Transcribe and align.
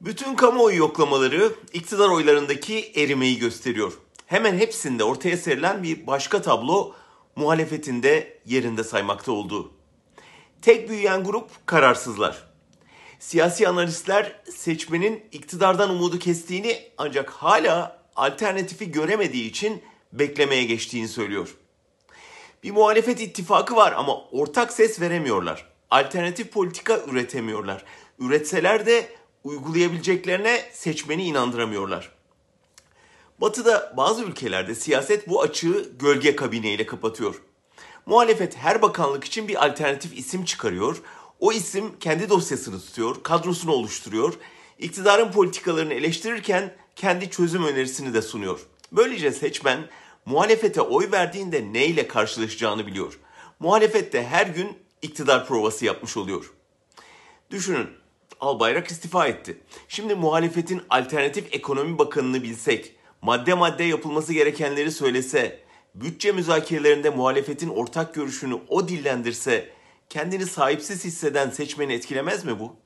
Bütün 0.00 0.34
kamuoyu 0.34 0.76
yoklamaları 0.76 1.52
iktidar 1.72 2.08
oylarındaki 2.08 2.92
erimeyi 2.96 3.38
gösteriyor. 3.38 3.92
Hemen 4.26 4.58
hepsinde 4.58 5.04
ortaya 5.04 5.36
serilen 5.36 5.82
bir 5.82 6.06
başka 6.06 6.42
tablo 6.42 6.94
muhalefetinde 7.36 8.38
yerinde 8.46 8.84
saymakta 8.84 9.32
olduğu. 9.32 9.72
Tek 10.62 10.88
büyüyen 10.88 11.24
grup 11.24 11.66
kararsızlar. 11.66 12.46
Siyasi 13.18 13.68
analistler 13.68 14.40
seçmenin 14.50 15.24
iktidardan 15.32 15.90
umudu 15.90 16.18
kestiğini 16.18 16.78
ancak 16.98 17.30
hala 17.30 18.02
alternatifi 18.16 18.92
göremediği 18.92 19.50
için 19.50 19.82
beklemeye 20.12 20.64
geçtiğini 20.64 21.08
söylüyor. 21.08 21.56
Bir 22.62 22.70
muhalefet 22.70 23.20
ittifakı 23.20 23.76
var 23.76 23.92
ama 23.96 24.24
ortak 24.30 24.72
ses 24.72 25.00
veremiyorlar. 25.00 25.66
Alternatif 25.90 26.52
politika 26.52 27.00
üretemiyorlar. 27.06 27.84
Üretseler 28.18 28.86
de 28.86 29.08
uygulayabileceklerine 29.46 30.64
seçmeni 30.72 31.24
inandıramıyorlar. 31.24 32.12
Batı'da 33.40 33.94
bazı 33.96 34.24
ülkelerde 34.24 34.74
siyaset 34.74 35.28
bu 35.28 35.42
açığı 35.42 35.90
gölge 35.98 36.36
kabineyle 36.36 36.86
kapatıyor. 36.86 37.42
Muhalefet 38.06 38.56
her 38.56 38.82
bakanlık 38.82 39.24
için 39.24 39.48
bir 39.48 39.66
alternatif 39.66 40.18
isim 40.18 40.44
çıkarıyor. 40.44 41.02
O 41.40 41.52
isim 41.52 41.98
kendi 41.98 42.28
dosyasını 42.28 42.80
tutuyor, 42.80 43.22
kadrosunu 43.22 43.72
oluşturuyor. 43.72 44.34
İktidarın 44.78 45.32
politikalarını 45.32 45.94
eleştirirken 45.94 46.74
kendi 46.96 47.30
çözüm 47.30 47.64
önerisini 47.64 48.14
de 48.14 48.22
sunuyor. 48.22 48.60
Böylece 48.92 49.32
seçmen 49.32 49.88
muhalefete 50.24 50.80
oy 50.80 51.10
verdiğinde 51.12 51.72
neyle 51.72 52.08
karşılaşacağını 52.08 52.86
biliyor. 52.86 53.18
Muhalefet 53.60 54.12
de 54.12 54.26
her 54.26 54.46
gün 54.46 54.78
iktidar 55.02 55.46
provası 55.46 55.84
yapmış 55.84 56.16
oluyor. 56.16 56.52
Düşünün, 57.50 57.88
Albayrak 58.40 58.90
istifa 58.90 59.26
etti. 59.26 59.58
Şimdi 59.88 60.14
muhalefetin 60.14 60.82
alternatif 60.90 61.54
ekonomi 61.54 61.98
bakanını 61.98 62.42
bilsek, 62.42 62.96
madde 63.22 63.54
madde 63.54 63.84
yapılması 63.84 64.32
gerekenleri 64.32 64.92
söylese, 64.92 65.60
bütçe 65.94 66.32
müzakerelerinde 66.32 67.10
muhalefetin 67.10 67.68
ortak 67.68 68.14
görüşünü 68.14 68.58
o 68.68 68.88
dillendirse, 68.88 69.70
kendini 70.08 70.46
sahipsiz 70.46 71.04
hisseden 71.04 71.50
seçmeni 71.50 71.92
etkilemez 71.92 72.44
mi 72.44 72.60
bu? 72.60 72.76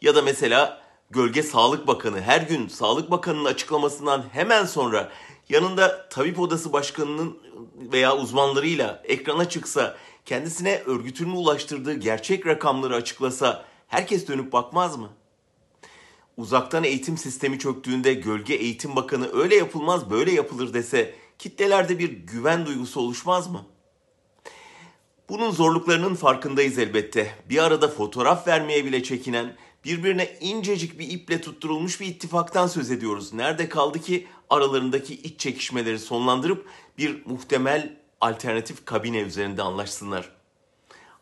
Ya 0.00 0.14
da 0.14 0.22
mesela 0.22 0.82
Gölge 1.10 1.42
Sağlık 1.42 1.86
Bakanı 1.86 2.20
her 2.20 2.40
gün 2.40 2.68
Sağlık 2.68 3.10
Bakanı'nın 3.10 3.44
açıklamasından 3.44 4.24
hemen 4.32 4.64
sonra 4.64 5.12
yanında 5.48 6.08
tabip 6.08 6.40
odası 6.40 6.72
başkanının 6.72 7.38
veya 7.92 8.16
uzmanlarıyla 8.16 9.02
ekrana 9.04 9.48
çıksa, 9.48 9.96
kendisine 10.24 10.82
örgütünün 10.86 11.36
ulaştırdığı 11.36 11.94
gerçek 11.94 12.46
rakamları 12.46 12.94
açıklasa 12.94 13.64
herkes 13.94 14.28
dönüp 14.28 14.52
bakmaz 14.52 14.96
mı? 14.96 15.10
Uzaktan 16.36 16.84
eğitim 16.84 17.18
sistemi 17.18 17.58
çöktüğünde 17.58 18.14
Gölge 18.14 18.54
Eğitim 18.54 18.96
Bakanı 18.96 19.28
öyle 19.32 19.56
yapılmaz 19.56 20.10
böyle 20.10 20.32
yapılır 20.32 20.74
dese 20.74 21.14
kitlelerde 21.38 21.98
bir 21.98 22.10
güven 22.10 22.66
duygusu 22.66 23.00
oluşmaz 23.00 23.50
mı? 23.50 23.66
Bunun 25.28 25.50
zorluklarının 25.50 26.14
farkındayız 26.14 26.78
elbette. 26.78 27.34
Bir 27.50 27.58
arada 27.58 27.88
fotoğraf 27.88 28.46
vermeye 28.46 28.84
bile 28.84 29.02
çekinen, 29.02 29.56
birbirine 29.84 30.38
incecik 30.40 30.98
bir 30.98 31.08
iple 31.10 31.40
tutturulmuş 31.40 32.00
bir 32.00 32.06
ittifaktan 32.06 32.66
söz 32.66 32.90
ediyoruz. 32.90 33.32
Nerede 33.32 33.68
kaldı 33.68 34.00
ki 34.00 34.26
aralarındaki 34.50 35.14
iç 35.14 35.40
çekişmeleri 35.40 35.98
sonlandırıp 35.98 36.66
bir 36.98 37.26
muhtemel 37.26 37.96
alternatif 38.20 38.84
kabine 38.84 39.20
üzerinde 39.20 39.62
anlaşsınlar. 39.62 40.30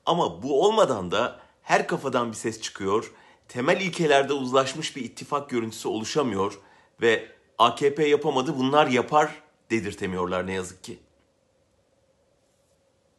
Ama 0.06 0.42
bu 0.42 0.64
olmadan 0.64 1.10
da 1.10 1.42
her 1.72 1.86
kafadan 1.86 2.28
bir 2.28 2.36
ses 2.36 2.60
çıkıyor, 2.60 3.12
temel 3.48 3.80
ilkelerde 3.80 4.32
uzlaşmış 4.32 4.96
bir 4.96 5.04
ittifak 5.04 5.50
görüntüsü 5.50 5.88
oluşamıyor 5.88 6.58
ve 7.00 7.28
AKP 7.58 8.08
yapamadı 8.08 8.58
bunlar 8.58 8.86
yapar 8.86 9.42
dedirtemiyorlar 9.70 10.46
ne 10.46 10.52
yazık 10.52 10.84
ki. 10.84 10.98